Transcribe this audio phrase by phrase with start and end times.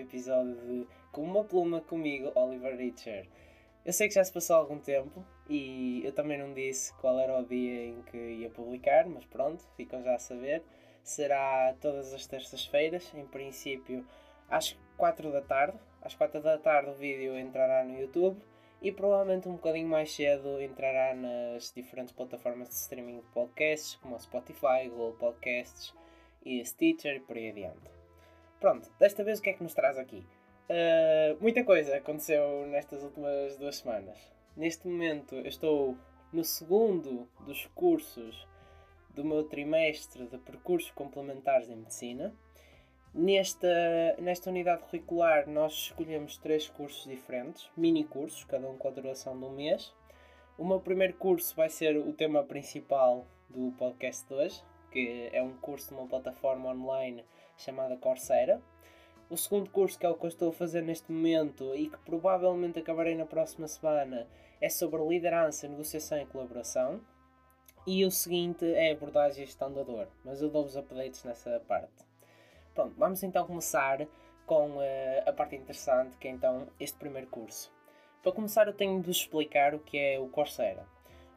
[0.00, 3.28] episódio de Com uma Pluma comigo, Oliver Richer.
[3.84, 7.38] Eu sei que já se passou algum tempo e eu também não disse qual era
[7.38, 10.62] o dia em que ia publicar, mas pronto, ficam já a saber.
[11.02, 14.06] Será todas as terças-feiras, em princípio
[14.48, 15.78] às 4 da tarde.
[16.02, 18.40] Às 4 da tarde o vídeo entrará no YouTube
[18.82, 24.16] e provavelmente um bocadinho mais cedo entrará nas diferentes plataformas de streaming de podcasts, como
[24.16, 25.94] a Spotify, Google Podcasts
[26.44, 27.99] e Stitcher e por aí adiante.
[28.60, 30.22] Pronto, desta vez o que é que nos traz aqui?
[30.68, 34.18] Uh, muita coisa aconteceu nestas últimas duas semanas.
[34.54, 35.96] Neste momento eu estou
[36.30, 38.46] no segundo dos cursos
[39.14, 42.34] do meu trimestre de percursos complementares em medicina.
[43.14, 48.90] Nesta, nesta unidade curricular nós escolhemos três cursos diferentes, mini cursos, cada um com a
[48.90, 49.92] duração de um mês.
[50.58, 55.42] O meu primeiro curso vai ser o tema principal do podcast de hoje, que é
[55.42, 57.24] um curso de uma plataforma online
[57.60, 58.60] chamada Coursera.
[59.28, 61.98] O segundo curso, que é o que eu estou a fazer neste momento e que
[61.98, 64.26] provavelmente acabarei na próxima semana,
[64.60, 67.00] é sobre liderança, negociação e colaboração.
[67.86, 72.04] E o seguinte é abordagem e gestão da dor, mas eu dou-vos updates nessa parte.
[72.74, 74.06] Pronto, vamos então começar
[74.46, 74.82] com uh,
[75.24, 77.72] a parte interessante, que é então este primeiro curso.
[78.22, 80.84] Para começar, eu tenho de vos explicar o que é o Coursera.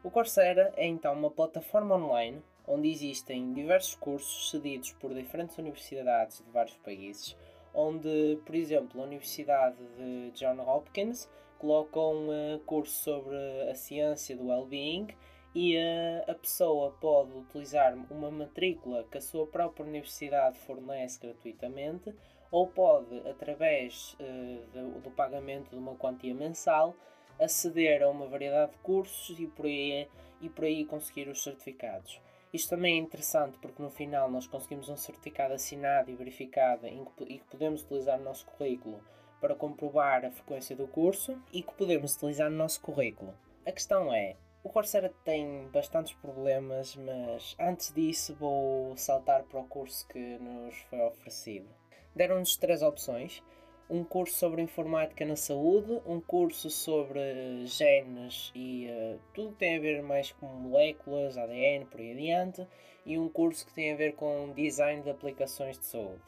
[0.03, 6.43] O Coursera é então uma plataforma online onde existem diversos cursos cedidos por diferentes universidades
[6.43, 7.35] de vários países,
[7.73, 13.35] onde, por exemplo, a Universidade de John Hopkins coloca um uh, curso sobre
[13.69, 15.07] a ciência do well-being
[15.55, 22.13] e a, a pessoa pode utilizar uma matrícula que a sua própria universidade fornece gratuitamente
[22.51, 26.95] ou pode, através uh, do, do, pagamento de uma quantia mensal,
[27.39, 30.07] aceder a uma variedade de cursos e por aí,
[30.39, 32.19] e por aí conseguir os certificados.
[32.53, 36.85] Isto também é interessante porque no final nós conseguimos um certificado assinado e verificado
[37.17, 39.03] que, e que podemos utilizar no nosso currículo
[39.41, 43.33] para comprovar a frequência do curso e que podemos utilizar no nosso currículo.
[43.65, 49.67] A questão é, o Coursera tem bastantes problemas, mas antes disso vou saltar para o
[49.67, 51.67] curso que nos foi oferecido.
[52.15, 53.43] Deram-nos três opções:
[53.89, 59.77] um curso sobre informática na saúde, um curso sobre genes e uh, tudo que tem
[59.77, 62.67] a ver mais com moléculas, ADN, por aí adiante,
[63.05, 66.21] e um curso que tem a ver com design de aplicações de saúde.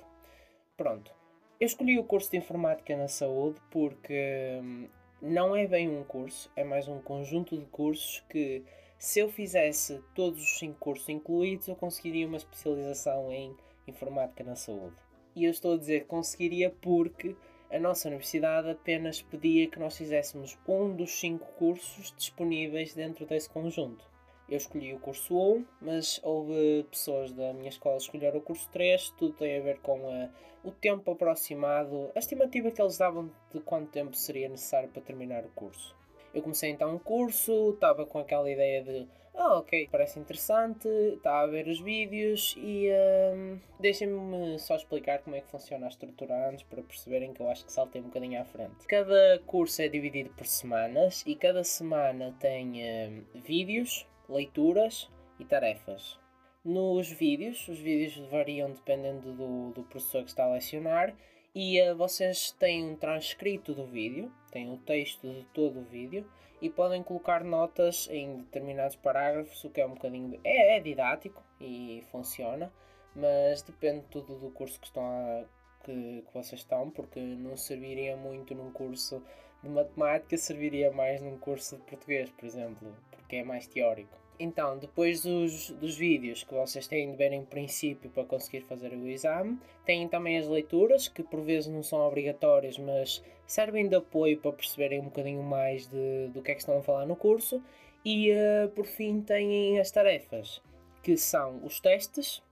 [0.75, 1.11] Pronto.
[1.59, 4.87] Eu escolhi o curso de informática na saúde porque hum,
[5.21, 8.63] não é bem um curso, é mais um conjunto de cursos que,
[8.97, 13.55] se eu fizesse todos os cinco cursos incluídos, eu conseguiria uma especialização em
[13.87, 15.04] informática na saúde.
[15.35, 17.35] E eu estou a dizer conseguiria porque
[17.69, 23.49] a nossa universidade apenas pedia que nós fizéssemos um dos cinco cursos disponíveis dentro desse
[23.49, 24.05] conjunto.
[24.47, 28.69] Eu escolhi o curso 1, mas houve pessoas da minha escola que escolheram o curso
[28.71, 29.09] 3.
[29.17, 30.29] Tudo tem a ver com a,
[30.63, 35.43] o tempo aproximado, a estimativa que eles davam de quanto tempo seria necessário para terminar
[35.43, 35.95] o curso.
[36.35, 41.39] Eu comecei então um curso, estava com aquela ideia de ah, ok, parece interessante, está
[41.39, 42.89] a ver os vídeos e
[43.33, 47.49] um, deixem-me só explicar como é que funciona a estrutura antes para perceberem que eu
[47.49, 48.85] acho que saltei um bocadinho à frente.
[48.85, 55.09] Cada curso é dividido por semanas e cada semana tem um, vídeos leituras
[55.39, 56.19] e tarefas.
[56.63, 61.15] Nos vídeos, os vídeos variam dependendo do, do professor que está a lecionar
[61.55, 66.29] e uh, vocês têm um transcrito do vídeo, têm o texto de todo o vídeo
[66.61, 70.31] e podem colocar notas em determinados parágrafos, o que é um bocadinho.
[70.31, 72.71] De, é, é, didático e funciona,
[73.15, 75.45] mas depende tudo do curso que, estão a,
[75.85, 79.23] que, que vocês estão, porque não serviria muito num curso
[79.63, 84.24] de matemática, serviria mais num curso de português, por exemplo, porque é mais teórico.
[84.39, 88.93] Então, depois dos, dos vídeos que vocês têm de ver em princípio para conseguir fazer
[88.93, 93.95] o exame, têm também as leituras, que por vezes não são obrigatórias, mas servem de
[93.95, 97.15] apoio para perceberem um bocadinho mais de, do que é que estão a falar no
[97.15, 97.61] curso.
[98.03, 100.61] E uh, por fim, têm as tarefas,
[101.01, 102.43] que são os testes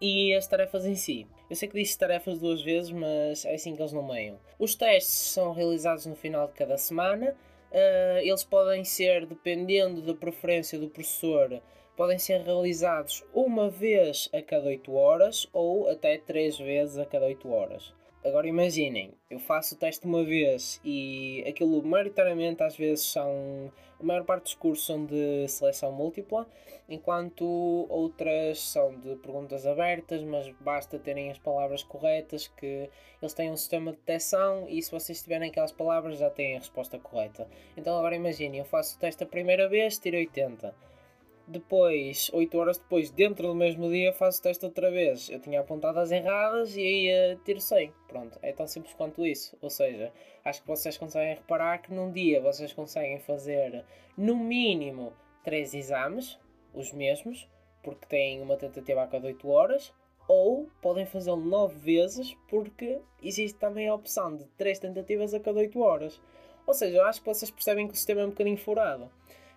[0.00, 1.26] e as tarefas em si.
[1.48, 4.38] Eu sei que disse tarefas duas vezes, mas é assim que eles nomeiam.
[4.58, 7.34] Os testes são realizados no final de cada semana
[7.74, 11.60] Uh, eles podem ser, dependendo da preferência do professor,
[11.96, 17.26] podem ser realizados uma vez a cada 8 horas ou até 3 vezes a cada
[17.26, 17.92] 8 horas.
[18.24, 23.70] Agora imaginem, eu faço o teste uma vez e aquilo maioritariamente às vezes são.
[24.00, 26.48] A maior parte dos cursos são de seleção múltipla,
[26.88, 27.44] enquanto
[27.90, 32.88] outras são de perguntas abertas, mas basta terem as palavras corretas, que
[33.20, 36.60] eles têm um sistema de detecção e se vocês tiverem aquelas palavras já têm a
[36.60, 37.46] resposta correta.
[37.76, 40.93] Então agora imaginem, eu faço o teste a primeira vez, tiro 80
[41.46, 45.28] depois, 8 horas depois, dentro do mesmo dia, faço o teste outra vez.
[45.28, 47.92] Eu tinha apontado as erradas e aí uh, tiro 100.
[48.08, 49.56] Pronto, é tão simples quanto isso.
[49.60, 50.12] Ou seja,
[50.44, 53.84] acho que vocês conseguem reparar que num dia vocês conseguem fazer
[54.16, 55.12] no mínimo
[55.44, 56.38] 3 exames,
[56.72, 57.48] os mesmos,
[57.82, 59.92] porque têm uma tentativa a cada 8 horas,
[60.26, 65.60] ou podem fazê-lo 9 vezes, porque existe também a opção de 3 tentativas a cada
[65.60, 66.20] 8 horas.
[66.66, 69.10] Ou seja, acho que vocês percebem que o sistema é um bocadinho furado.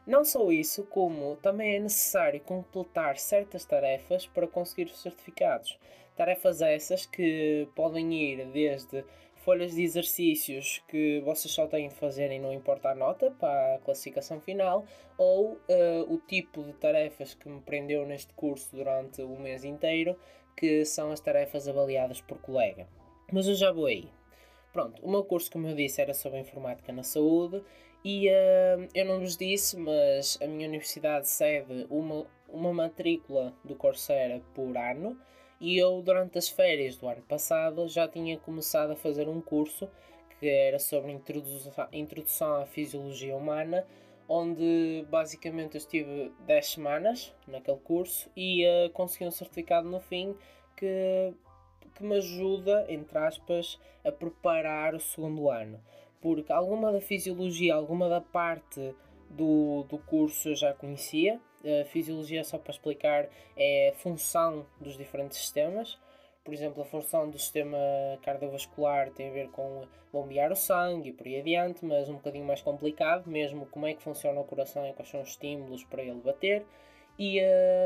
[0.07, 5.77] Não só isso, como também é necessário completar certas tarefas para conseguir os certificados.
[6.15, 9.03] Tarefas essas que podem ir desde
[9.35, 13.75] folhas de exercícios que vocês só têm de fazer e não importa a nota para
[13.75, 14.85] a classificação final,
[15.17, 20.17] ou uh, o tipo de tarefas que me prendeu neste curso durante o mês inteiro,
[20.55, 22.87] que são as tarefas avaliadas por colega.
[23.29, 24.09] Mas eu já vou aí.
[24.71, 27.61] Pronto, o meu curso, como eu disse, era sobre informática na saúde
[28.09, 33.75] e uh, eu não vos disse, mas a minha universidade cede uma, uma matrícula do
[33.75, 35.19] Coursera por ano
[35.59, 39.89] e eu, durante as férias do ano passado, já tinha começado a fazer um curso
[40.39, 43.85] que era sobre introdução, introdução à fisiologia humana,
[44.29, 50.33] onde basicamente eu estive 10 semanas naquele curso e uh, consegui um certificado no fim
[50.77, 51.33] que,
[51.93, 55.77] que me ajuda, entre aspas, a preparar o segundo ano
[56.21, 58.95] porque alguma da fisiologia, alguma da parte
[59.29, 61.39] do, do curso eu já conhecia.
[61.81, 65.99] A fisiologia, só para explicar, é a função dos diferentes sistemas.
[66.43, 67.77] Por exemplo, a função do sistema
[68.21, 72.45] cardiovascular tem a ver com bombear o sangue e por aí adiante, mas um bocadinho
[72.45, 76.01] mais complicado, mesmo como é que funciona o coração e quais são os estímulos para
[76.01, 76.65] ele bater.
[77.19, 77.41] E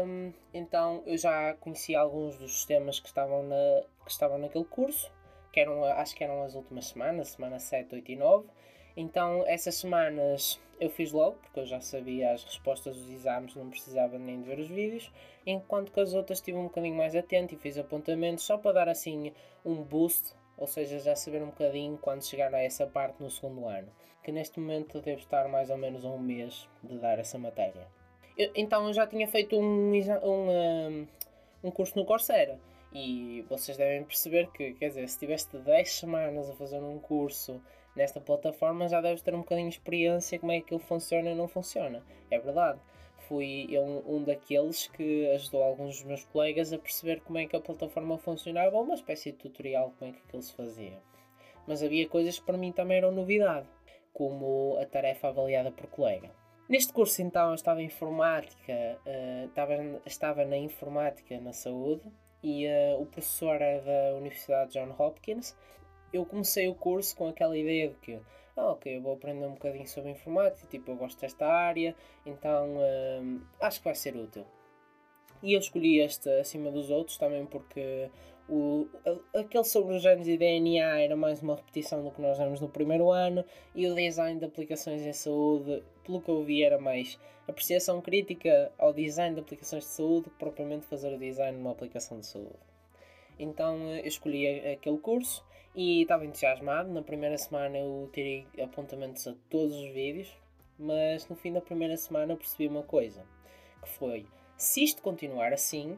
[0.06, 5.12] hum, então eu já conhecia alguns dos sistemas que estavam, na, que estavam naquele curso
[5.52, 8.48] que eram, acho que eram as últimas semanas, semana 7, 8 e 9.
[8.96, 13.70] Então, essas semanas eu fiz logo, porque eu já sabia as respostas dos exames, não
[13.70, 15.12] precisava nem de ver os vídeos,
[15.46, 18.90] enquanto que as outras estive um bocadinho mais atento e fiz apontamentos só para dar
[18.90, 19.32] assim
[19.64, 23.68] um boost, ou seja, já saber um bocadinho quando chegar a essa parte no segundo
[23.68, 23.90] ano,
[24.24, 27.88] que neste momento devo estar mais ou menos a um mês de dar essa matéria.
[28.36, 31.08] Eu, então eu já tinha feito um, um,
[31.64, 32.60] um, curso no Coursera
[32.94, 37.62] e vocês devem perceber que, quer dizer, se tiveste 10 semanas a fazer um curso
[37.96, 41.36] nesta plataforma, já deves ter um bocadinho de experiência como é que ele funciona e
[41.36, 42.04] não funciona.
[42.30, 42.80] É verdade.
[43.28, 47.46] Fui eu um, um daqueles que ajudou alguns dos meus colegas a perceber como é
[47.46, 51.00] que a plataforma funcionava, uma espécie de tutorial como é que aquilo se fazia.
[51.66, 53.68] Mas havia coisas que para mim também eram novidade,
[54.12, 56.32] como a tarefa avaliada por colega.
[56.68, 59.74] Neste curso, então, eu estava em informática, uh, estava,
[60.06, 62.04] estava na informática na saúde
[62.44, 65.56] e uh, o professor é da Universidade John Hopkins.
[66.12, 68.20] Eu comecei o curso com aquela ideia de que,
[68.56, 71.96] ah, ok, eu vou aprender um bocadinho sobre informática, tipo, eu gosto desta área,
[72.26, 74.46] então uh, acho que vai ser útil.
[75.42, 78.10] E eu escolhi este acima dos outros também porque
[78.50, 78.88] o,
[79.34, 82.68] aquele sobre os genes e DNA era mais uma repetição do que nós vemos no
[82.68, 87.20] primeiro ano e o design de aplicações em saúde, pelo que eu vi, era mais
[87.48, 91.72] apreciação crítica ao design de aplicações de saúde que propriamente fazer o design de uma
[91.72, 92.60] aplicação de saúde.
[93.40, 96.92] Então eu escolhi aquele curso e estava entusiasmado.
[96.92, 100.32] Na primeira semana eu tirei apontamentos a todos os vídeos,
[100.78, 103.26] mas no fim da primeira semana eu percebi uma coisa,
[103.82, 104.26] que foi,
[104.58, 105.98] se isto continuar assim,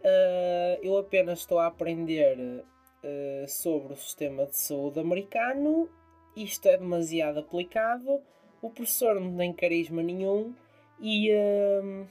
[0.00, 5.88] uh, eu apenas estou a aprender uh, sobre o sistema de saúde americano,
[6.36, 8.20] isto é demasiado aplicado,
[8.62, 10.54] o professor não tem carisma nenhum.
[11.00, 11.32] E
[11.82, 12.06] um,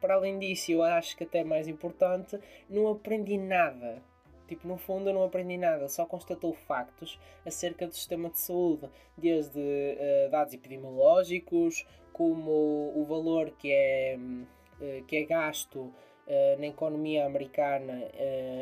[0.00, 2.38] para além disso, eu acho que até mais importante,
[2.68, 4.02] não aprendi nada.
[4.46, 8.88] Tipo, no fundo eu não aprendi nada, só constatou factos acerca do sistema de saúde,
[9.16, 15.92] desde uh, dados epidemiológicos, como o valor que é, uh, que é gasto
[16.26, 18.10] uh, na economia americana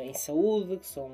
[0.03, 1.09] em saúde, que são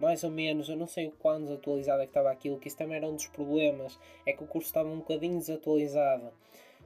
[0.00, 2.76] mais ou menos, eu não sei o quão desatualizado é que estava aquilo, que isso
[2.76, 6.32] também era um dos problemas, é que o curso estava um bocadinho desatualizado,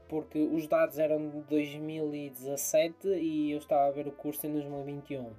[0.08, 5.22] porque os dados eram de 2017 e eu estava a ver o curso em 2021.
[5.22, 5.34] Uh,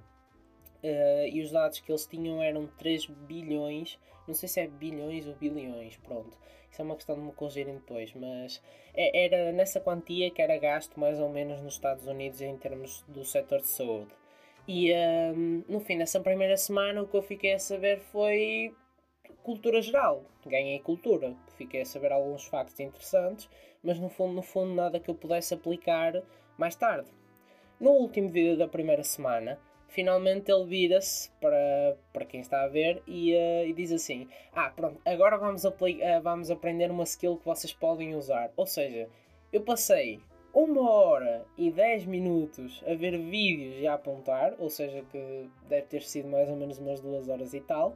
[0.82, 5.26] eh, e os dados que eles tinham eram 3 bilhões, não sei se é bilhões
[5.26, 6.36] ou bilhões, pronto.
[6.76, 10.58] Isso é uma questão de me corrigirem depois, mas é, era nessa quantia que era
[10.58, 14.10] gasto mais ou menos nos Estados Unidos em termos do setor de saúde.
[14.68, 18.74] E um, no fim dessa primeira semana o que eu fiquei a saber foi
[19.42, 20.22] cultura geral.
[20.44, 21.34] Ganhei cultura.
[21.56, 23.48] Fiquei a saber alguns factos interessantes,
[23.82, 26.22] mas no fundo, no fundo nada que eu pudesse aplicar
[26.58, 27.08] mais tarde.
[27.80, 33.02] No último vídeo da primeira semana, finalmente ele vira-se para, para quem está a ver
[33.06, 35.72] e, uh, e diz assim: Ah, pronto, agora vamos, uh,
[36.22, 38.50] vamos aprender uma skill que vocês podem usar.
[38.56, 39.08] Ou seja,
[39.52, 40.20] eu passei
[40.52, 45.86] uma hora e 10 minutos a ver vídeos e a apontar, ou seja, que deve
[45.86, 47.94] ter sido mais ou menos umas duas horas e tal,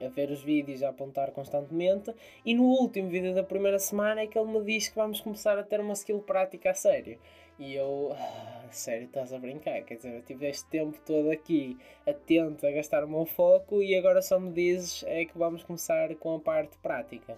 [0.00, 2.14] a ver os vídeos, a apontar constantemente.
[2.46, 5.58] E no último vídeo da primeira semana é que ele me diz que vamos começar
[5.58, 7.18] a ter uma skill prática a sério.
[7.58, 9.82] E eu, ah, sério, estás a brincar?
[9.82, 13.96] Quer dizer, eu tive este tempo todo aqui atento a gastar o meu foco e
[13.96, 17.36] agora só me dizes é que vamos começar com a parte prática.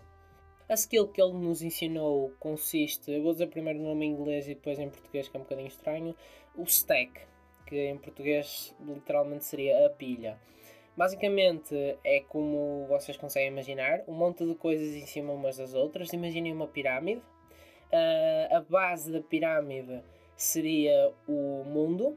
[0.69, 4.47] A skill que ele nos ensinou consiste, eu vou dizer primeiro o nome em inglês
[4.47, 6.15] e depois em português, que é um bocadinho estranho,
[6.55, 7.13] o stack,
[7.67, 10.39] que em português literalmente seria a pilha.
[10.97, 11.75] Basicamente
[12.05, 16.13] é como vocês conseguem imaginar, um monte de coisas em cima umas das outras.
[16.13, 17.23] Imaginem uma pirâmide.
[17.93, 20.03] Uh, a base da pirâmide
[20.37, 22.17] seria o mundo.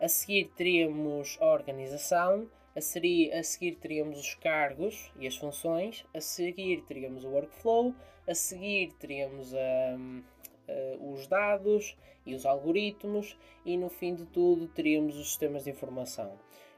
[0.00, 6.04] A seguir teríamos a organização, a, seguir, a seguir teríamos os cargos e as funções,
[6.12, 7.94] a seguir teríamos o workflow,
[8.26, 10.22] a seguir teríamos um,
[10.68, 11.96] uh, os dados
[12.26, 16.32] e os algoritmos e no fim de tudo teríamos os sistemas de informação.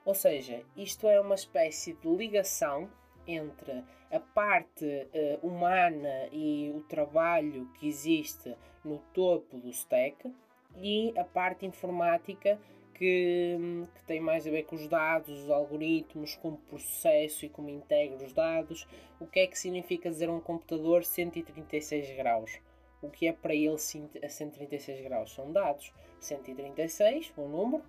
[0.05, 2.89] Ou seja, isto é uma espécie de ligação
[3.27, 8.55] entre a parte uh, humana e o trabalho que existe
[8.85, 10.33] no topo do stack
[10.77, 12.59] e a parte informática
[12.95, 13.59] que,
[13.95, 18.25] que, tem mais a ver com os dados, os algoritmos, como processo e como integra
[18.25, 18.87] os dados.
[19.21, 22.59] O que é que significa dizer um computador 136 graus?
[23.03, 25.35] O que é para ele a 136 graus?
[25.35, 25.93] São dados.
[26.21, 27.85] 136, um número,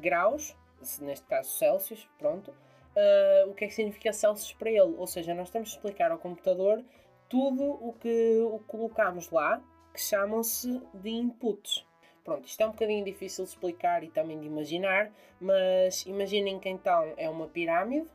[0.00, 0.56] graus,
[1.00, 2.52] neste caso Celsius, pronto.
[2.96, 4.94] Uh, o que é que significa Celsius para ele?
[4.96, 6.82] Ou seja, nós temos de explicar ao computador
[7.28, 11.86] tudo o que o colocamos lá, que chamam-se de inputs.
[12.24, 16.68] Pronto, isto é um bocadinho difícil de explicar e também de imaginar, mas imaginem que
[16.68, 18.08] então é uma pirâmide,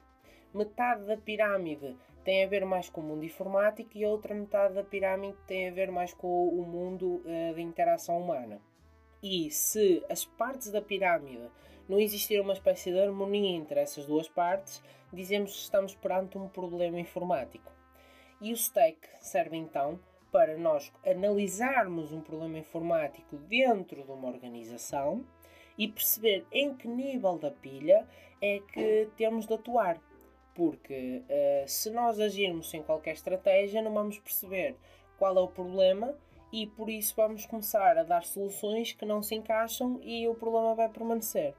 [0.53, 4.75] metade da pirâmide tem a ver mais com o mundo informático e a outra metade
[4.75, 8.62] da pirâmide tem a ver mais com o mundo uh, de interação humana.
[9.24, 11.50] E se as partes da pirâmide
[11.88, 16.50] não existir uma espécie de harmonia entre essas duas partes, dizemos que estamos perante um
[16.50, 17.72] problema informático.
[18.42, 19.98] E o stack serve então
[20.30, 25.25] para nós analisarmos um problema informático dentro de uma organização
[25.77, 28.06] e perceber em que nível da pilha
[28.42, 30.01] é que temos de atuar.
[30.53, 34.75] Porque uh, se nós agirmos sem qualquer estratégia, não vamos perceber
[35.18, 36.13] qual é o problema
[36.54, 40.76] e por isso vamos começar a dar soluções que não se encaixam e o problema
[40.76, 41.56] vai permanecer.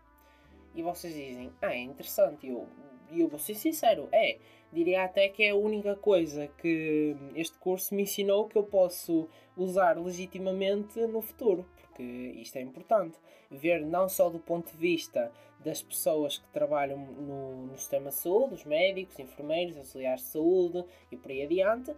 [0.72, 2.68] E vocês dizem, ah, é interessante, eu,
[3.10, 4.38] eu vou ser sincero, é,
[4.72, 9.28] diria até que é a única coisa que este curso me ensinou que eu posso
[9.56, 13.18] usar legitimamente no futuro, porque isto é importante.
[13.50, 18.16] Ver não só do ponto de vista das pessoas que trabalham no, no sistema de
[18.16, 21.92] saúde, os médicos, enfermeiros, auxiliares de saúde e por aí adiante,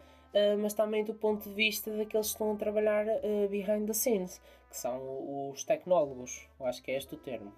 [0.60, 4.40] mas também do ponto de vista daqueles que estão a trabalhar uh, behind the scenes,
[4.68, 7.52] que são os tecnólogos, eu acho que é este o termo.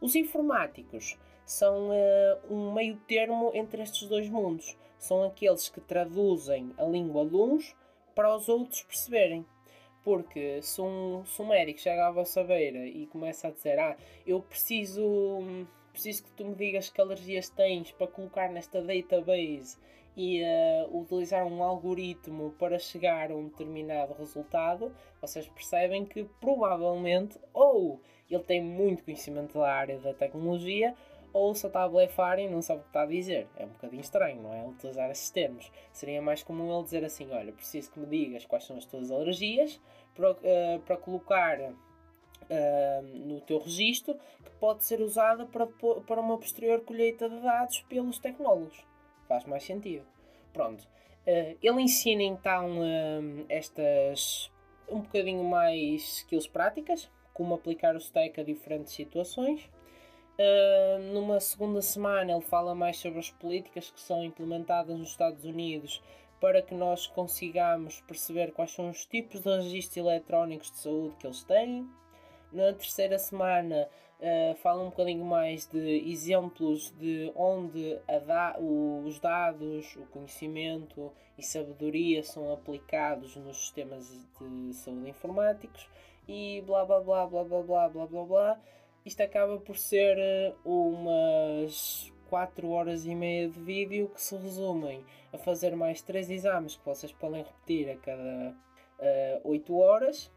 [0.00, 4.76] Os informáticos são uh, um meio termo entre estes dois mundos.
[4.98, 7.76] São aqueles que traduzem a língua de uns
[8.14, 9.44] para os outros perceberem.
[10.04, 13.96] Porque se um, se um médico chega à vossa beira e começa a dizer ah,
[14.26, 15.42] eu preciso,
[15.92, 19.76] preciso que tu me digas que alergias tens para colocar nesta database
[20.16, 27.38] e uh, utilizar um algoritmo para chegar a um determinado resultado, vocês percebem que provavelmente
[27.52, 28.00] ou
[28.30, 30.94] ele tem muito conhecimento da área da tecnologia
[31.32, 33.48] ou só está a blefar e não sabe o que está a dizer.
[33.56, 34.66] É um bocadinho estranho, não é?
[34.66, 35.70] Utilizar esses termos.
[35.92, 39.10] Seria mais comum ele dizer assim: Olha, preciso que me digas quais são as tuas
[39.10, 39.80] alergias
[40.14, 44.14] para, uh, para colocar uh, no teu registro
[44.44, 48.89] que pode ser usada para, para uma posterior colheita de dados pelos tecnólogos.
[49.30, 50.04] Faz mais sentido.
[50.52, 50.82] Pronto.
[51.26, 52.80] Uh, ele ensina então
[53.48, 54.52] estas
[54.88, 59.70] um bocadinho mais skills práticas, como aplicar o stack a diferentes situações
[60.40, 65.44] Uh, numa segunda semana, ele fala mais sobre as políticas que são implementadas nos Estados
[65.44, 66.02] Unidos
[66.40, 71.26] para que nós consigamos perceber quais são os tipos de registros eletrónicos de saúde que
[71.26, 71.86] eles têm.
[72.50, 73.86] Na terceira semana,
[74.20, 81.42] uh, fala um bocadinho mais de exemplos de onde da os dados, o conhecimento e
[81.42, 85.88] sabedoria são aplicados nos sistemas de saúde informáticos
[86.28, 88.60] e blá blá blá blá blá blá blá blá blá.
[89.04, 95.04] Isto acaba por ser eh, umas 4 horas e meia de vídeo que se resumem
[95.32, 98.54] a fazer mais 3 exames que vocês podem repetir a cada
[99.00, 100.30] uh, 8 horas,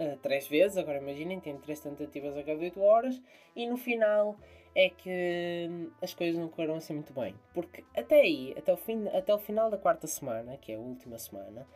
[0.00, 3.20] uh, 3 vezes, agora imaginem, tem 3 tentativas a cada 8 horas,
[3.54, 4.36] e no final
[4.74, 7.34] é que hum, as coisas não correram assim muito bem.
[7.54, 10.78] Porque até aí, até o, fim, até o final da quarta semana, que é a
[10.78, 11.66] última semana,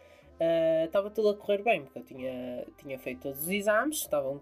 [0.40, 4.40] Uh, estava tudo a correr bem, porque eu tinha, tinha feito todos os exames, estavam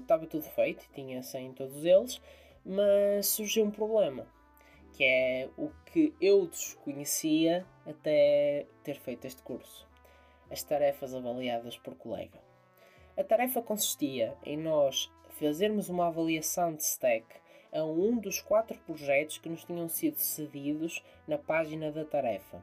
[0.00, 2.20] estava tudo feito, tinha 100 todos eles,
[2.64, 4.26] mas surgiu um problema,
[4.92, 9.88] que é o que eu desconhecia até ter feito este curso:
[10.50, 12.47] as tarefas avaliadas por colega.
[13.18, 17.26] A tarefa consistia em nós fazermos uma avaliação de stack
[17.72, 22.62] a um dos quatro projetos que nos tinham sido cedidos na página da tarefa.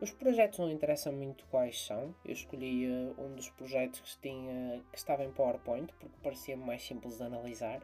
[0.00, 2.14] Os projetos não interessam muito quais são.
[2.24, 6.82] Eu escolhi uh, um dos projetos que, tinha, que estava em PowerPoint porque parecia mais
[6.82, 7.82] simples de analisar.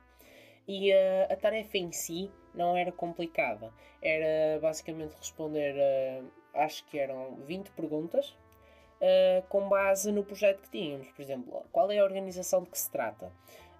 [0.66, 3.70] E uh, a tarefa em si não era complicada.
[4.00, 8.34] Era basicamente responder, uh, acho que eram 20 perguntas
[9.00, 11.08] uh, com base no projeto que tínhamos.
[11.08, 13.26] Por exemplo, qual é a organização de que se trata?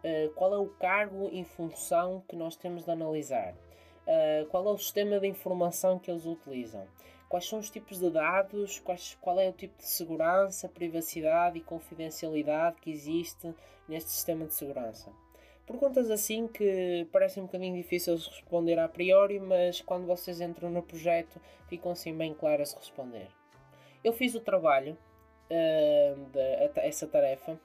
[0.05, 3.55] Uh, qual é o cargo e função que nós temos de analisar?
[4.07, 6.87] Uh, qual é o sistema de informação que eles utilizam?
[7.29, 8.79] Quais são os tipos de dados?
[8.79, 13.55] Quais, qual é o tipo de segurança, privacidade e confidencialidade que existe
[13.87, 15.13] neste sistema de segurança?
[15.67, 20.71] Perguntas assim que parecem um bocadinho difíceis de responder a priori, mas quando vocês entram
[20.71, 23.29] no projeto ficam assim bem claras de responder.
[24.03, 24.97] Eu fiz o trabalho
[26.77, 27.59] essa tarefa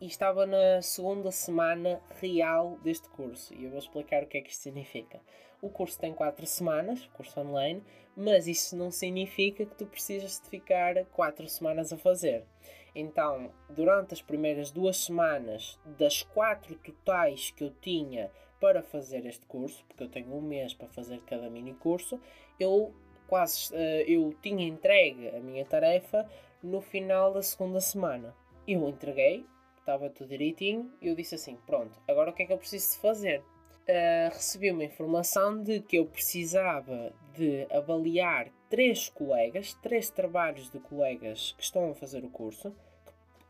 [0.00, 3.54] e estava na segunda semana real deste curso.
[3.54, 5.20] E eu vou explicar o que é que isto significa.
[5.60, 7.82] O curso tem 4 semanas, curso online,
[8.16, 12.46] mas isso não significa que tu precisas de ficar 4 semanas a fazer.
[12.94, 19.46] Então, durante as primeiras duas semanas, das quatro totais que eu tinha para fazer este
[19.46, 22.18] curso, porque eu tenho um mês para fazer cada mini curso,
[22.58, 22.94] eu
[23.26, 26.28] quase uh, eu tinha entregue a minha tarefa
[26.62, 28.34] no final da segunda semana.
[28.66, 29.46] Eu entreguei,
[29.78, 32.92] estava tudo direitinho, e eu disse assim: pronto, agora o que é que eu preciso
[32.92, 33.40] de fazer?
[33.40, 40.78] Uh, recebi uma informação de que eu precisava de avaliar três colegas, três trabalhos de
[40.78, 42.72] colegas que estão a fazer o curso,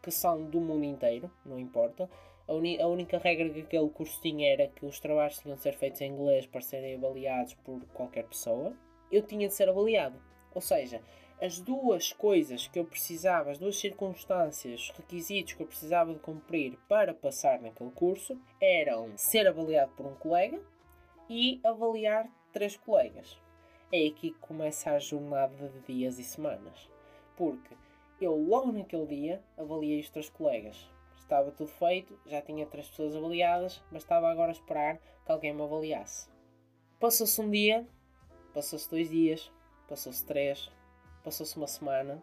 [0.02, 2.08] que, são do mundo inteiro, não importa.
[2.48, 5.74] A, a, única regra que aquele curso tinha era que os trabalhos tinham de ser
[5.74, 8.72] feitos em inglês para serem avaliados por qualquer pessoa.
[9.12, 10.18] Eu tinha de ser avaliado.
[10.54, 11.02] Ou seja,
[11.40, 16.78] as duas coisas que eu precisava, as duas circunstâncias, requisitos que eu precisava de cumprir
[16.86, 20.60] para passar naquele curso eram ser avaliado por um colega
[21.30, 23.40] e avaliar três colegas.
[23.90, 26.88] É aqui que começa a jornada de dias e semanas.
[27.36, 27.74] Porque
[28.20, 30.90] eu logo naquele dia avaliei os três colegas.
[31.16, 35.54] Estava tudo feito, já tinha três pessoas avaliadas, mas estava agora a esperar que alguém
[35.54, 36.28] me avaliasse.
[36.98, 37.86] Passou-se um dia,
[38.52, 39.50] passou-se dois dias,
[39.88, 40.70] passou-se três,
[41.22, 42.22] Passou-se uma semana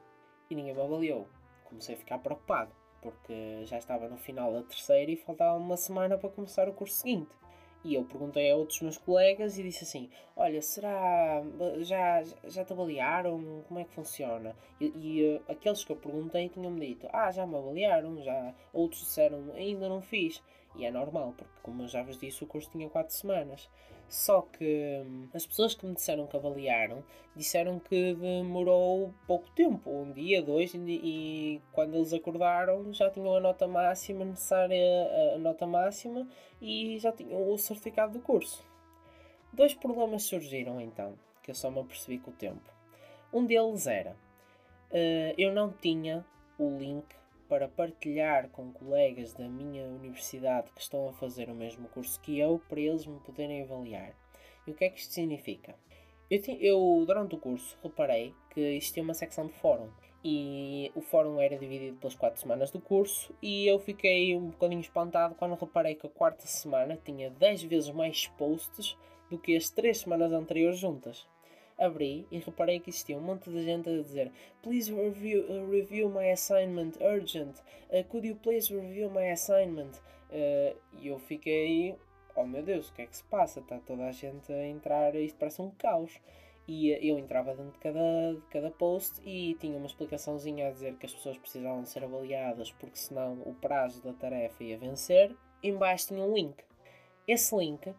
[0.50, 1.28] e ninguém me avaliou.
[1.66, 6.18] Comecei a ficar preocupado, porque já estava no final da terceira e faltava uma semana
[6.18, 7.36] para começar o curso seguinte.
[7.84, 11.44] E eu perguntei a outros meus colegas e disse assim: Olha, será.
[11.80, 13.64] Já, já te avaliaram?
[13.68, 14.56] Como é que funciona?
[14.82, 18.54] E, e uh, aqueles que eu perguntei tinham-me dito: Ah, já me avaliaram, já.
[18.74, 20.44] Outros disseram: Ainda não fiz.
[20.78, 23.68] E é normal, porque como eu já vos disse, o curso tinha 4 semanas.
[24.08, 27.04] Só que hum, as pessoas que me disseram que avaliaram
[27.36, 33.36] disseram que demorou pouco tempo, um dia, dois, e, e quando eles acordaram já tinham
[33.36, 34.80] a nota máxima necessária,
[35.36, 36.28] a nota máxima
[36.62, 38.66] e já tinham o certificado do curso.
[39.52, 42.72] Dois problemas surgiram então, que eu só me apercebi com o tempo.
[43.34, 44.12] Um deles era
[44.92, 46.26] uh, eu não tinha
[46.58, 47.06] o link
[47.48, 52.40] para partilhar com colegas da minha universidade que estão a fazer o mesmo curso que
[52.40, 54.14] eu, para eles me poderem avaliar.
[54.66, 55.76] E o que é que isto significa?
[56.30, 59.90] Eu, eu durante o curso, reparei que existia uma secção de fórum
[60.24, 64.82] e o fórum era dividido pelas quatro semanas do curso e eu fiquei um bocadinho
[64.82, 68.98] espantado quando reparei que a quarta semana tinha 10 vezes mais posts
[69.30, 71.26] do que as três semanas anteriores juntas
[71.78, 76.10] abri e reparei que existia um monte de gente a dizer Please review, uh, review
[76.10, 77.62] my assignment urgent.
[77.92, 79.98] Uh, could you please review my assignment?
[80.30, 81.96] Uh, e eu fiquei,
[82.36, 83.60] oh meu Deus, o que é que se passa?
[83.60, 86.20] Está toda a gente a entrar, isto parece um caos.
[86.68, 90.72] E uh, eu entrava dentro de cada, de cada post e tinha uma explicaçãozinha a
[90.72, 95.36] dizer que as pessoas precisavam ser avaliadas porque senão o prazo da tarefa ia vencer.
[95.64, 96.56] Embaixo tinha um link.
[97.28, 97.94] Esse link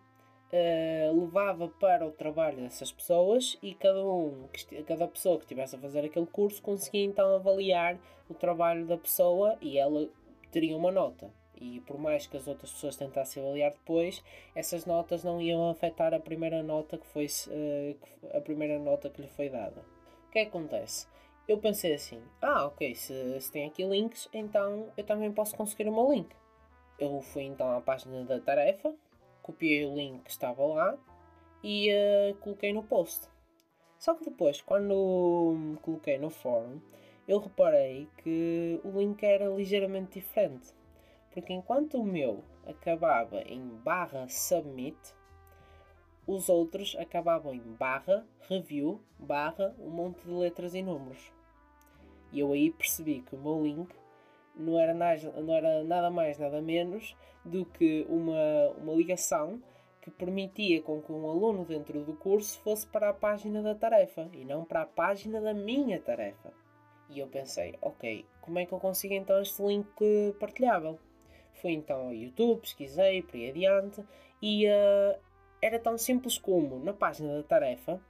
[0.52, 4.48] uh, levava para o trabalho dessas pessoas e cada um,
[4.86, 9.56] cada pessoa que estivesse a fazer aquele curso conseguia então avaliar o trabalho da pessoa
[9.60, 10.08] e ela
[10.50, 11.30] teria uma nota.
[11.60, 14.22] E por mais que as outras pessoas tentassem avaliar depois,
[14.54, 19.20] essas notas não iam afetar a primeira nota que foi uh, a primeira nota que
[19.20, 19.82] lhe foi dada.
[20.28, 21.06] O que é que acontece?
[21.48, 25.88] Eu pensei assim: ah, ok, se, se tem aqui links, então eu também posso conseguir
[25.88, 26.28] o meu link.
[26.98, 28.94] Eu fui então à página da tarefa,
[29.48, 30.98] copiei o link que estava lá
[31.64, 33.26] e uh, coloquei no post.
[33.98, 36.78] Só que depois, quando coloquei no fórum,
[37.26, 40.74] eu reparei que o link era ligeiramente diferente.
[41.32, 44.98] Porque enquanto o meu acabava em barra submit,
[46.26, 51.32] os outros acabavam em barra review barra um monte de letras e números.
[52.30, 53.88] E eu aí percebi que o meu link
[54.58, 59.62] não era, não era nada mais, nada menos do que uma, uma ligação
[60.00, 64.28] que permitia com que um aluno dentro do curso fosse para a página da tarefa
[64.32, 66.52] e não para a página da minha tarefa.
[67.10, 69.88] E eu pensei, ok, como é que eu consigo então este link
[70.38, 70.98] partilhável?
[71.54, 74.04] Fui então ao YouTube, pesquisei, por aí adiante,
[74.40, 75.18] e uh,
[75.60, 78.00] era tão simples como na página da tarefa,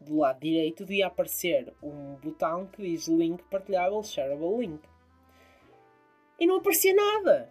[0.00, 4.91] do lado direito, devia aparecer um botão que diz link partilhável, shareable link.
[6.42, 7.48] E não aparecia nada!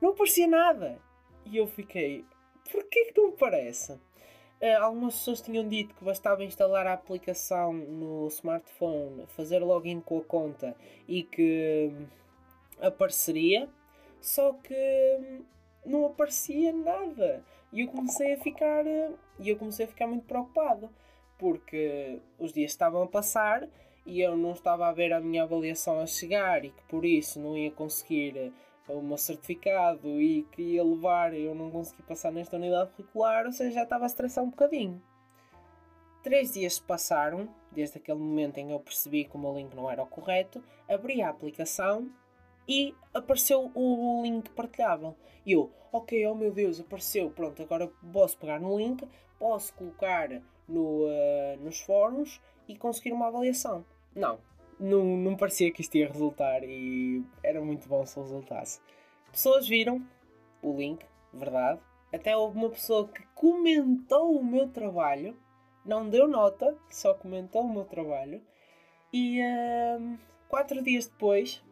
[0.00, 1.00] Não aparecia nada!
[1.44, 2.24] E eu fiquei,
[2.70, 3.94] porquê que não aparece?
[3.94, 10.18] Uh, algumas pessoas tinham dito que bastava instalar a aplicação no smartphone, fazer login com
[10.18, 10.76] a conta
[11.08, 12.06] e que hum,
[12.80, 13.68] apareceria,
[14.20, 15.42] só que hum,
[15.84, 17.44] não aparecia nada.
[17.72, 20.88] E eu comecei a ficar, uh, e eu comecei a ficar muito preocupado,
[21.36, 23.68] porque os dias estavam a passar
[24.06, 27.38] e eu não estava a ver a minha avaliação a chegar e que por isso
[27.38, 28.52] não ia conseguir
[28.88, 33.52] o meu certificado e que ia levar eu não consegui passar nesta unidade curricular, ou
[33.52, 35.00] seja, já estava a estressar um bocadinho.
[36.22, 39.74] Três dias se passaram, desde aquele momento em que eu percebi que o meu link
[39.74, 42.10] não era o correto, abri a aplicação
[42.68, 45.16] e apareceu o link partilhável.
[45.46, 49.06] E eu, ok, oh meu Deus, apareceu, pronto, agora posso pegar no link,
[49.38, 50.28] posso colocar
[50.68, 53.84] no, uh, nos fóruns e conseguir uma avaliação.
[54.14, 54.38] Não,
[54.78, 58.80] não, não parecia que isto ia resultar e era muito bom se resultasse.
[59.30, 60.04] Pessoas viram
[60.62, 61.80] o link, verdade.
[62.12, 65.36] Até houve uma pessoa que comentou o meu trabalho,
[65.84, 68.40] não deu nota, só comentou o meu trabalho.
[69.12, 71.62] E uh, quatro dias depois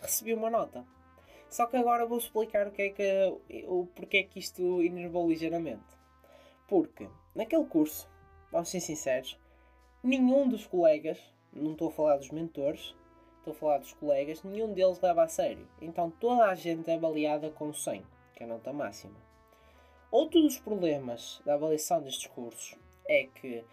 [0.00, 0.84] recebi uma nota.
[1.48, 5.84] Só que agora vou explicar o que é que, o porquê que isto enervou ligeiramente.
[6.68, 8.08] Porque naquele curso,
[8.50, 9.38] vamos ser sinceros,
[10.06, 11.18] nenhum dos colegas
[11.52, 12.94] não estou a falar dos mentores,
[13.38, 15.66] estou a falar dos colegas, nenhum deles leva a sério.
[15.80, 18.02] Então toda a gente é avaliada com 100,
[18.34, 19.14] que é a nota máxima.
[20.10, 22.76] Outro dos problemas da avaliação destes cursos
[23.08, 23.64] é que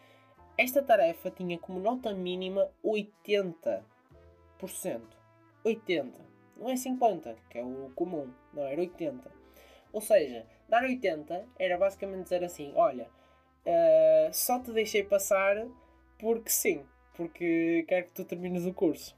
[0.58, 3.84] esta tarefa tinha como nota mínima 80%.
[5.64, 6.20] 80.
[6.58, 8.30] Não é 50, que é o comum.
[8.54, 9.32] Não, era 80.
[9.92, 13.08] Ou seja, dar 80 era basicamente dizer assim: olha,
[13.66, 15.66] uh, só te deixei passar
[16.24, 19.16] porque sim porque quero que tu termines o curso.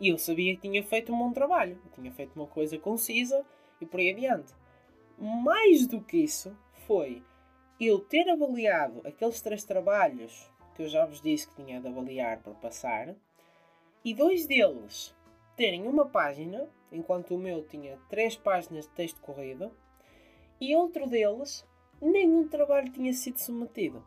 [0.00, 3.44] E eu sabia que tinha feito um bom trabalho, tinha feito uma coisa concisa
[3.80, 4.52] e por aí adiante.
[5.18, 7.22] Mais do que isso, foi
[7.80, 12.42] eu ter avaliado aqueles três trabalhos que eu já vos disse que tinha de avaliar
[12.42, 13.14] para passar,
[14.04, 15.14] e dois deles
[15.56, 19.70] terem uma página, enquanto o meu tinha três páginas de texto corrido,
[20.60, 21.64] e outro deles
[22.02, 24.04] nenhum trabalho tinha sido submetido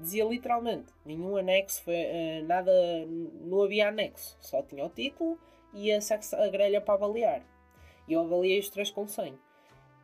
[0.00, 2.72] dizia literalmente, nenhum anexo, foi, uh, nada,
[3.06, 5.38] não havia anexo, só tinha o título
[5.72, 7.42] e a, a grelha para avaliar.
[8.08, 9.38] E eu avaliei os três com 100.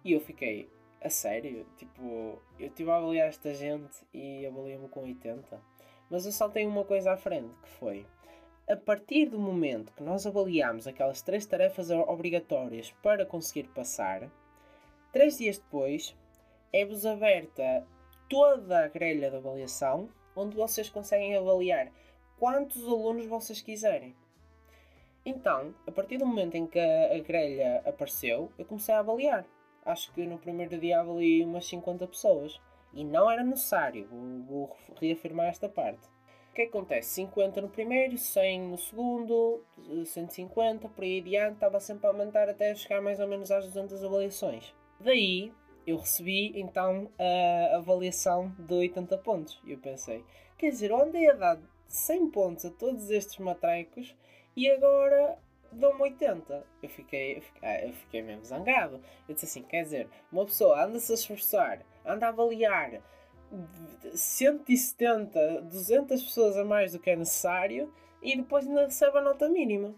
[0.05, 0.69] E eu fiquei,
[1.03, 5.61] a sério, tipo, eu estive a avaliar esta gente e avaliei-me com 80.
[6.09, 8.07] Mas eu só tenho uma coisa à frente, que foi,
[8.69, 14.31] a partir do momento que nós avaliamos aquelas três tarefas obrigatórias para conseguir passar,
[15.13, 16.17] três dias depois,
[16.73, 17.87] é-vos aberta
[18.29, 21.91] toda a grelha de avaliação, onde vocês conseguem avaliar
[22.39, 24.15] quantos alunos vocês quiserem.
[25.25, 29.45] Então, a partir do momento em que a, grelha apareceu, eu comecei a avaliar.
[29.85, 32.61] Acho que no primeiro dia avaliei umas 50 pessoas.
[32.93, 36.07] E não era necessário, vou, vou reafirmar esta parte.
[36.51, 37.11] O que, é que acontece?
[37.11, 39.63] 50 no primeiro, 100 no segundo,
[40.07, 44.03] 150, por aí adiante, estava sempre a aumentar até chegar mais ou menos às 200
[44.03, 44.75] avaliações.
[44.99, 45.53] Daí,
[45.87, 49.61] eu recebi então a avaliação de 80 pontos.
[49.65, 50.25] E eu pensei,
[50.59, 54.15] quer dizer, eu andei a dar 100 pontos a todos estes matrecos
[54.57, 55.39] e agora
[55.71, 56.67] dão-me 80.
[56.83, 59.01] Eu fiquei, eu fiquei, eu fiquei mesmo zangado.
[59.29, 63.01] Eu disse assim, quer dizer, uma pessoa anda-se a esforçar, anda a avaliar
[64.15, 69.49] 170, 200 pessoas a mais do que é necessário e depois ainda recebe a nota
[69.49, 69.95] mínima.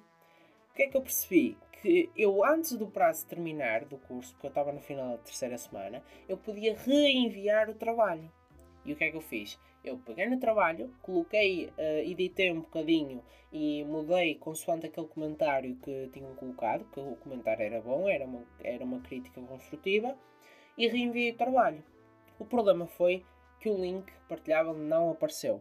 [0.71, 1.57] O que é que eu percebi?
[1.81, 5.57] Que eu, antes do prazo terminar do curso, porque eu estava no final da terceira
[5.57, 8.31] semana, eu podia reenviar o trabalho.
[8.85, 9.59] E o que é que eu fiz?
[9.85, 16.09] Eu peguei no trabalho, coloquei, uh, editei um bocadinho e mudei consoante aquele comentário que
[16.13, 20.17] tinham colocado, que o comentário era bom, era uma, era uma crítica construtiva,
[20.77, 21.83] e reenviei o trabalho.
[22.39, 23.25] O problema foi
[23.61, 25.61] que o link partilhável não apareceu.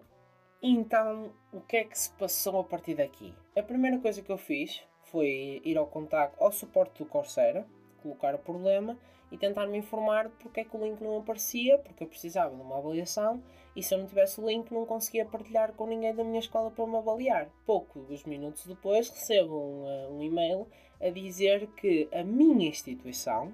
[0.61, 3.33] Então, o que é que se passou a partir daqui?
[3.55, 7.65] A primeira coisa que eu fiz foi ir ao contacto, ao suporte do Coursera,
[8.01, 8.97] colocar o problema
[9.31, 12.61] e tentar me informar porque é que o link não aparecia, porque eu precisava de
[12.61, 13.41] uma avaliação
[13.75, 16.71] e se eu não tivesse o link não conseguia partilhar com ninguém da minha escola
[16.71, 17.49] para me avaliar.
[17.65, 20.67] Poucos minutos depois recebo um, eh, um e-mail
[20.99, 23.53] a dizer que a minha instituição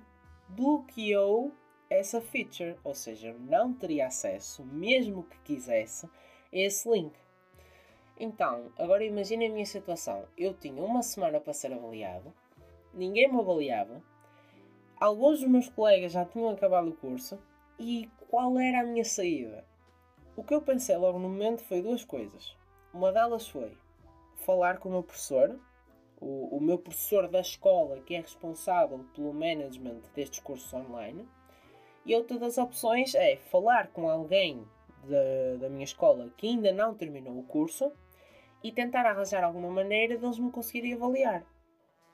[0.49, 1.51] bloqueou
[1.89, 6.09] essa feature, ou seja, não teria acesso, mesmo que quisesse, a
[6.51, 7.13] esse link.
[8.19, 10.25] Então, agora imagine a minha situação.
[10.37, 12.33] Eu tinha uma semana para ser avaliado,
[12.93, 14.01] ninguém me avaliava,
[15.03, 17.37] Alguns dos meus colegas já tinham acabado o curso
[17.77, 19.65] e qual era a minha saída?
[20.33, 22.55] O que eu pensei logo no momento foi duas coisas.
[22.93, 23.75] Uma delas foi
[24.45, 25.59] falar com o meu professor,
[26.21, 31.27] o, o meu professor da escola que é responsável pelo management destes cursos online.
[32.05, 34.65] E outra das opções é falar com alguém
[35.59, 37.91] da minha escola que ainda não terminou o curso
[38.63, 41.45] e tentar arranjar alguma maneira deles me conseguirem avaliar.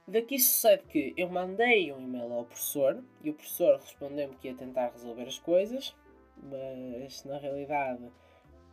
[0.08, 4.56] Daqui sucede que eu mandei um e-mail ao professor e o professor respondeu-me que ia
[4.56, 5.96] tentar resolver as coisas,
[6.36, 8.10] mas na realidade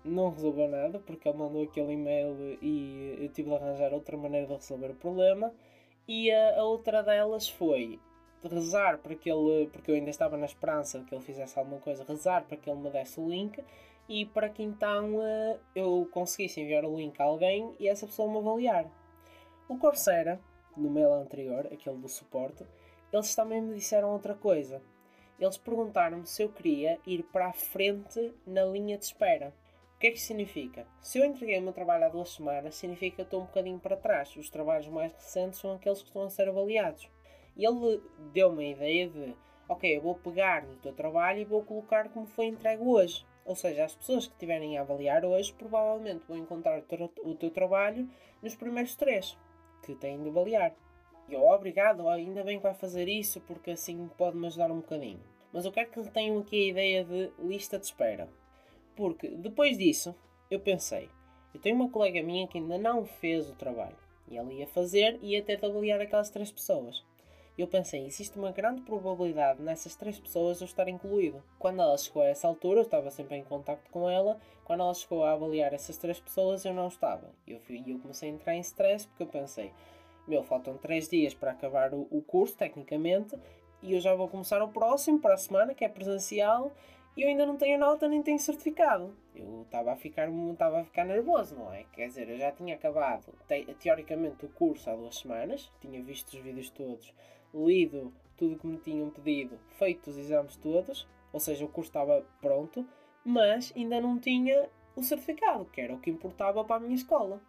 [0.03, 4.47] não resolveu nada porque ele mandou aquele e-mail e eu tive de arranjar outra maneira
[4.47, 5.53] de resolver o problema.
[6.09, 8.01] E a, a outra delas foi
[8.43, 11.81] rezar para que ele, porque eu ainda estava na esperança de que ele fizesse alguma
[11.81, 13.63] coisa, rezar para que ele me desse o link
[14.09, 18.31] e para que então uh, eu conseguisse enviar o link a alguém e essa pessoa
[18.31, 18.87] me avaliar.
[19.69, 20.41] O Coursera
[20.77, 22.65] no mail anterior, aquele do suporte,
[23.13, 24.83] eles também me disseram outra coisa.
[25.39, 29.53] Eles perguntaram-me se eu queria ir para a frente na linha de espera.
[29.95, 30.87] O que é que significa?
[31.01, 33.97] Se eu entreguei o meu trabalho há duas semanas, significa que estou um bocadinho para
[33.97, 34.35] trás.
[34.37, 37.11] Os trabalhos mais recentes são aqueles que estão a ser avaliados.
[37.57, 39.35] E ele deu-me a ideia de:
[39.69, 43.27] ok, eu vou pegar no teu trabalho e vou colocar como foi entregue hoje.
[43.47, 46.83] Ou seja, as pessoas que estiverem a avaliar hoje provavelmente vão encontrar
[47.23, 48.09] o teu, trabalho
[48.43, 49.39] nos primeiros três
[49.85, 50.75] que têm de avaliar.
[51.29, 55.21] E eu, obrigado, ainda bem que vai fazer isso porque assim pode-me ajudar um bocadinho.
[55.53, 58.29] Mas eu quero que tenham aqui a ideia de lista de espera.
[58.97, 60.15] Porque depois disso,
[60.51, 61.09] eu pensei,
[61.55, 63.97] eu tenho uma colega minha que ainda não fez o trabalho.
[64.29, 67.05] E ela ia fazer e ia de avaliar aquelas três pessoas.
[67.59, 71.43] Eu pensei, existe uma grande probabilidade nessas três pessoas eu estar incluído.
[71.59, 74.39] Quando ela chegou a essa altura, eu estava sempre em contato com ela.
[74.63, 77.31] Quando ela chegou a avaliar essas três pessoas, eu não estava.
[77.47, 79.73] E eu, eu comecei a entrar em stress porque eu pensei,
[80.29, 83.39] meu, faltam três dias para acabar o, o curso, tecnicamente,
[83.83, 86.73] e eu já vou começar o próximo, para a semana, que é presencial,
[87.17, 89.17] e eu ainda não tenho nota nem tenho certificado.
[89.35, 91.85] Eu estava a ficar estava a ficar nervoso, não é?
[91.93, 96.29] Quer dizer, eu já tinha acabado te, teoricamente o curso há duas semanas, tinha visto
[96.35, 97.15] os vídeos todos,
[97.57, 101.89] lido tudo o que me tinham pedido, feito os exames todos, ou seja, o curso
[101.89, 102.87] estava pronto,
[103.25, 107.41] mas ainda não tinha o certificado, que era o que importava para a minha escola.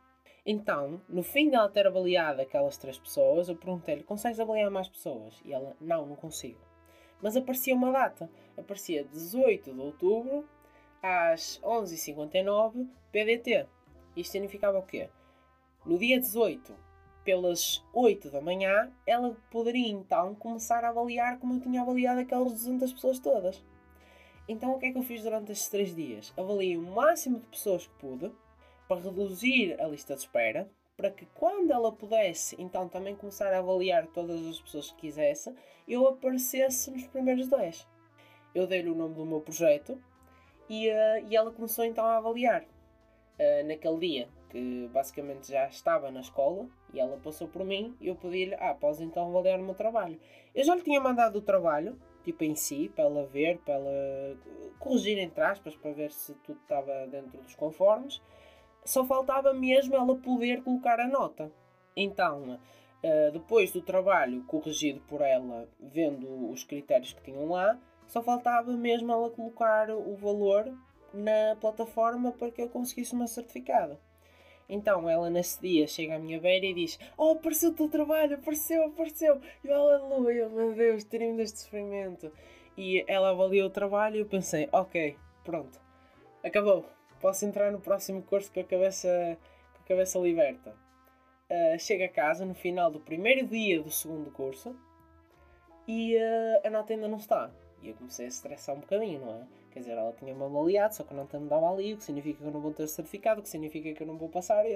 [0.45, 5.41] Então, no fim dela ter avaliado aquelas três pessoas, eu perguntei-lhe: consegues avaliar mais pessoas?
[5.43, 6.59] E ela: não, não consigo.
[7.21, 10.47] Mas aparecia uma data, aparecia 18 de outubro
[11.01, 13.67] às 11h59 PDT.
[14.15, 15.09] Isto significava o quê?
[15.85, 16.86] No dia 18
[17.27, 22.53] pelas 8 da manhã, ela poderia então começar a avaliar como eu tinha avaliado aquelas
[22.53, 23.61] 200 pessoas todas.
[24.47, 26.33] Então o que é que eu fiz durante estes 3 dias?
[26.37, 28.31] Avaliei o máximo de pessoas que pude
[28.87, 33.57] para reduzir a lista de espera, para que quando ela pudesse então também começar a
[33.57, 35.53] avaliar todas as pessoas que quisesse,
[35.85, 37.85] eu aparecesse nos primeiros 10.
[38.55, 40.01] Eu dei-lhe o nome do meu projeto
[40.69, 42.63] e, uh, e ela começou então a avaliar.
[42.63, 48.07] Uh, naquele dia que basicamente já estava na escola e ela passou por mim e
[48.07, 50.19] eu pedi-lhe, ah, podes então avaliar o meu trabalho.
[50.55, 54.37] Eu já lhe tinha mandado o trabalho, tipo em si, para ela ver, para ela
[54.79, 58.21] corrigir entre aspas, para ver se tudo estava dentro dos conformes.
[58.83, 61.51] Só faltava mesmo ela poder colocar a nota.
[61.95, 62.59] Então,
[63.03, 68.71] uh, depois do trabalho corrigido por ela, vendo os critérios que tinham lá, só faltava
[68.71, 70.73] mesmo ela colocar o valor
[71.13, 73.99] na plataforma para que eu conseguisse uma certificado.
[74.69, 78.35] Então ela nesse dia chega à minha beira e diz: Oh, apareceu o teu trabalho,
[78.35, 79.41] apareceu, apareceu.
[79.63, 82.31] E eu, aleluia, meu Deus, tirei-me deste sofrimento.
[82.77, 85.79] E ela avaliou o trabalho e eu pensei: Ok, pronto,
[86.43, 86.85] acabou.
[87.19, 89.37] Posso entrar no próximo curso com a cabeça,
[89.73, 90.75] com a cabeça liberta.
[91.49, 94.75] Uh, chego a casa no final do primeiro dia do segundo curso
[95.87, 97.49] e uh, a nota ainda não está.
[97.81, 99.47] E eu comecei a estressar um bocadinho, não é?
[99.77, 102.45] Quer dizer, ela tinha-me avaliado, só que não te dava ali, o que significa que
[102.45, 104.65] eu não vou ter certificado, o que significa que eu não vou passar.
[104.65, 104.73] E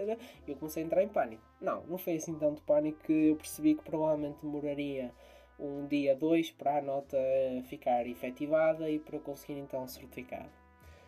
[0.47, 1.41] eu comecei a entrar em pânico.
[1.59, 5.11] Não, não foi assim tanto pânico que eu percebi que provavelmente demoraria
[5.59, 7.17] um dia, dois para a nota
[7.63, 10.49] ficar efetivada e para eu conseguir então o certificado.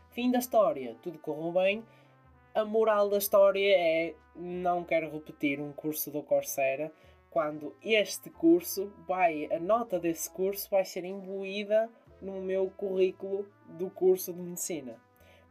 [0.09, 1.83] Fim da história, tudo correu bem.
[2.55, 6.91] a moral da história é não quero repetir um curso do Coursera
[7.29, 11.89] quando este curso vai, a nota desse curso vai ser imbuída
[12.23, 14.95] no meu currículo do curso de medicina.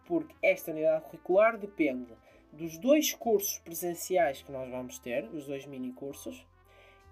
[0.07, 2.13] Porque esta unidade curricular depende
[2.53, 6.47] dos dois cursos presenciais que nós vamos ter, os dois mini cursos,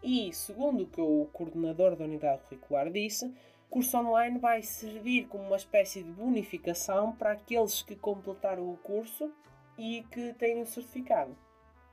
[0.02, 5.26] e segundo o que o coordenador da unidade curricular disse, o curso online vai servir
[5.28, 9.30] como uma espécie de bonificação para aqueles que completaram o curso
[9.78, 11.36] e que têm o certificado.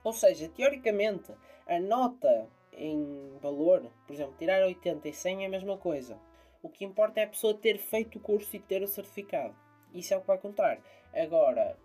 [0.03, 1.32] Ou seja, teoricamente,
[1.67, 6.17] a nota em valor, por exemplo, tirar 80 e 100 é a mesma coisa.
[6.62, 9.56] O que importa é a pessoa ter feito o curso e ter o certificado.
[9.93, 10.80] Isso é o que vai contar.
[11.13, 11.78] Agora,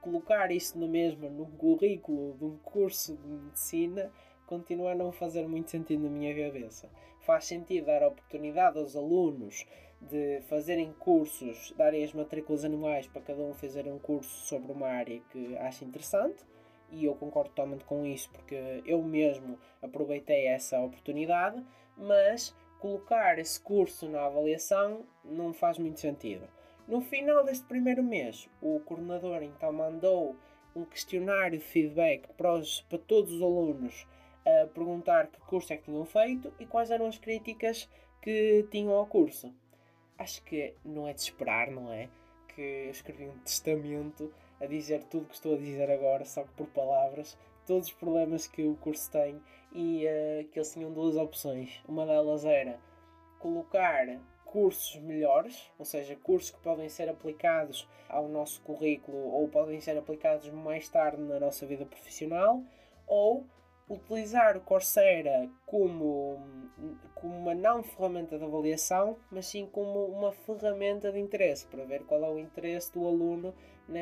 [0.00, 4.10] colocar isso na mesma no currículo de um curso de medicina
[4.46, 6.90] continua a não fazer muito sentido na minha cabeça.
[7.20, 9.66] Faz sentido dar a oportunidade aos alunos
[10.00, 14.88] de fazerem cursos, darem as matrículas anuais para cada um fazer um curso sobre uma
[14.88, 16.44] área que acha interessante,
[16.90, 21.64] e eu concordo totalmente com isso porque eu mesmo aproveitei essa oportunidade,
[21.96, 26.48] mas colocar esse curso na avaliação não faz muito sentido.
[26.88, 30.34] No final deste primeiro mês, o coordenador então mandou
[30.74, 34.06] um questionário de feedback para, os, para todos os alunos
[34.44, 37.88] a perguntar que curso é que tinham feito e quais eram as críticas
[38.22, 39.54] que tinham ao curso.
[40.18, 42.08] Acho que não é de esperar, não é?
[42.48, 46.42] Que eu escrevi um testamento a dizer tudo o que estou a dizer agora, só
[46.42, 49.40] que por palavras, todos os problemas que o curso tem
[49.72, 51.80] e uh, que eles tinham duas opções.
[51.88, 52.78] Uma delas era
[53.38, 54.06] colocar
[54.44, 59.96] cursos melhores, ou seja, cursos que podem ser aplicados ao nosso currículo ou podem ser
[59.96, 62.60] aplicados mais tarde na nossa vida profissional,
[63.06, 63.44] ou
[63.88, 66.38] utilizar o Coursera como,
[67.14, 72.04] como uma não ferramenta de avaliação, mas sim como uma ferramenta de interesse, para ver
[72.04, 73.54] qual é o interesse do aluno
[73.88, 74.00] na,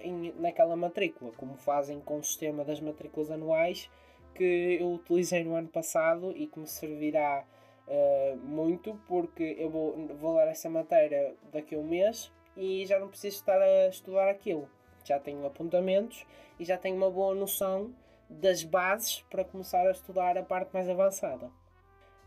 [0.00, 3.90] em, naquela matrícula, como fazem com o sistema das matrículas anuais
[4.36, 7.44] que eu utilizei no ano passado e que me servirá
[7.86, 12.98] uh, muito porque eu vou, vou dar essa matéria daqui a um mês e já
[12.98, 14.68] não preciso estar a estudar aquilo.
[15.04, 16.26] Já tenho apontamentos
[16.58, 17.94] e já tenho uma boa noção
[18.28, 21.50] das bases para começar a estudar a parte mais avançada.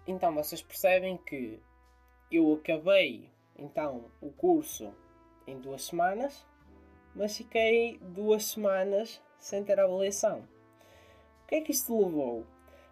[0.08, 1.60] Então vocês percebem que
[2.32, 4.94] eu acabei então o curso
[5.46, 6.48] em duas semanas
[7.16, 10.48] mas fiquei duas semanas sem ter avaliação.
[11.50, 12.46] Que é que isto levou?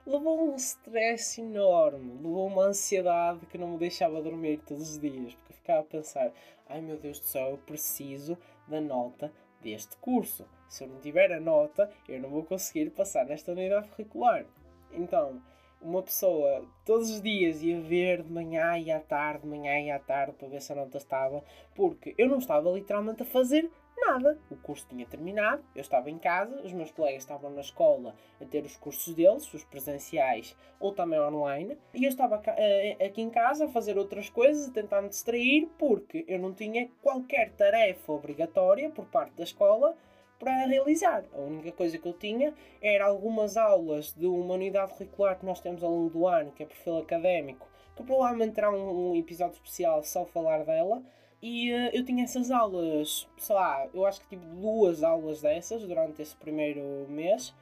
[0.04, 5.36] Levou um stress enorme, levou uma ansiedade que não me deixava dormir todos os dias,
[5.36, 6.34] porque ficava a pensar:
[6.68, 8.36] ai meu Deus do céu, eu preciso
[8.68, 10.44] da nota deste curso.
[10.68, 14.44] Se eu não tiver a nota, eu não vou conseguir passar nesta unidade curricular.
[14.92, 15.40] Então,
[15.80, 19.92] uma pessoa todos os dias ia ver de manhã e à tarde, de manhã e
[19.92, 21.44] à tarde, para ver se a nota estava,
[21.76, 23.70] porque eu não estava literalmente a fazer
[24.08, 24.40] Nada.
[24.50, 28.46] O curso tinha terminado, eu estava em casa, os meus colegas estavam na escola a
[28.46, 33.30] ter os cursos deles, os presenciais ou também online, e eu estava eh, aqui em
[33.30, 38.14] casa a fazer outras coisas, a tentar me distrair, porque eu não tinha qualquer tarefa
[38.14, 39.94] obrigatória por parte da escola
[40.40, 41.26] para realizar.
[41.34, 45.60] A única coisa que eu tinha era algumas aulas de uma unidade curricular que nós
[45.60, 49.56] temos ao longo do ano, que é perfil académico, que provavelmente terá um, um episódio
[49.56, 51.04] especial só falar dela
[51.42, 55.84] e uh, eu tinha essas aulas, sei lá, eu acho que tive duas aulas dessas
[55.84, 57.54] durante esse primeiro mês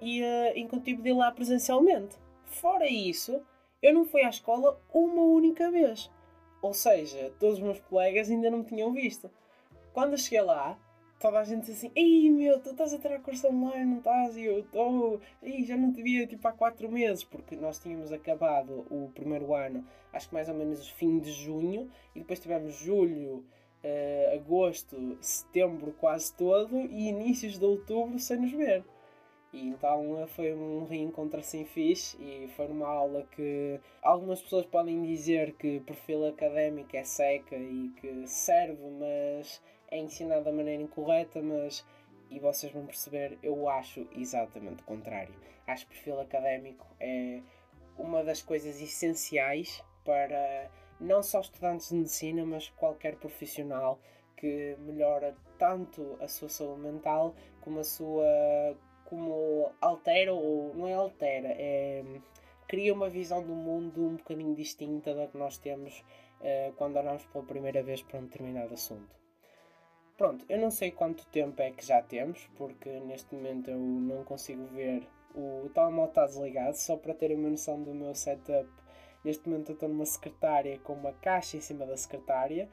[0.00, 2.16] e uh, enquanto tive de ir lá presencialmente.
[2.44, 3.40] Fora isso,
[3.80, 6.10] eu não fui à escola uma única vez.
[6.60, 9.30] Ou seja, todos os meus colegas ainda não me tinham visto.
[9.92, 10.78] Quando eu cheguei lá,
[11.20, 14.36] toda a gente assim, ei meu, tu estás a tirar curso online, não estás?
[14.36, 18.10] E eu estou, ei, já não te via tipo há 4 meses, porque nós tínhamos
[18.10, 22.74] acabado o primeiro ano, acho que mais ou menos fim de junho, e depois tivemos
[22.74, 23.44] julho,
[23.84, 28.82] uh, agosto, setembro quase todo, e inícios de outubro sem nos ver.
[29.52, 35.02] E então foi um reencontro assim fixe e foi numa aula que algumas pessoas podem
[35.02, 39.60] dizer que perfil académico é seca e que serve, mas
[39.90, 41.84] é ensinado da maneira incorreta, mas
[42.30, 45.34] e vocês vão perceber, eu acho exatamente o contrário.
[45.66, 47.40] Acho que perfil académico é
[47.98, 50.70] uma das coisas essenciais para
[51.00, 53.98] não só estudantes de medicina, mas qualquer profissional
[54.36, 60.94] que melhora tanto a sua saúde mental como a sua como altera ou não é
[60.94, 62.04] altera, é
[62.68, 66.04] cria uma visão do mundo um bocadinho distinta da que nós temos
[66.40, 69.19] uh, quando olhamos pela primeira vez para um determinado assunto.
[70.20, 74.22] Pronto, eu não sei quanto tempo é que já temos, porque neste momento eu não
[74.22, 75.08] consigo ver.
[75.34, 78.68] O telemóvel está desligado, só para terem uma noção do meu setup.
[79.24, 82.68] Neste momento eu estou numa secretária com uma caixa em cima da secretária,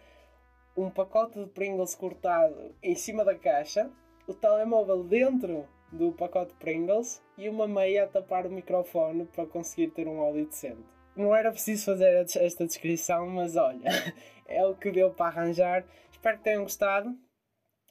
[0.76, 3.90] um pacote de Pringles cortado em cima da caixa,
[4.28, 9.92] o telemóvel dentro do pacote Pringles e uma meia a tapar o microfone para conseguir
[9.92, 10.84] ter um áudio decente.
[11.16, 13.88] Não era preciso fazer esta descrição, mas olha,
[14.46, 15.86] é o que deu para arranjar.
[16.12, 17.18] Espero que tenham gostado.